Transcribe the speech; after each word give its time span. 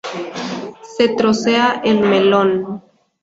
Se 0.97 1.09
trocea 1.09 1.83
el 1.85 1.99
melón. 1.99 2.81